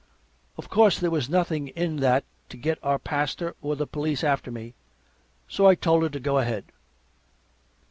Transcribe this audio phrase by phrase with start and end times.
[0.57, 4.49] Of course, there was nothing in that to get our pastor or the police after
[4.49, 4.73] me,
[5.47, 6.65] so I told her to go ahead.